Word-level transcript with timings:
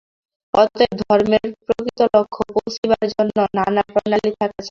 অতএব 0.53 0.91
ধর্মের 1.01 1.47
প্রকৃত 1.65 1.99
লক্ষ্যে 2.13 2.43
পৌঁছিবার 2.55 3.03
জন্য 3.11 3.37
নানা 3.57 3.81
প্রণালী 3.87 4.29
থাকা 4.31 4.47
চাই। 4.47 4.59